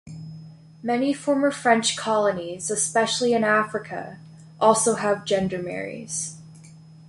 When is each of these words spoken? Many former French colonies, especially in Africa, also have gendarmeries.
Many 0.81 1.13
former 1.13 1.51
French 1.51 1.95
colonies, 1.95 2.71
especially 2.71 3.33
in 3.33 3.43
Africa, 3.43 4.17
also 4.59 4.95
have 4.95 5.25
gendarmeries. 5.27 6.37